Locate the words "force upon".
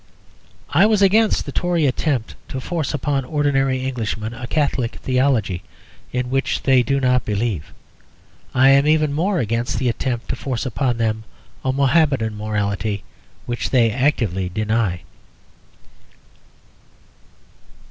2.59-3.23, 10.35-10.97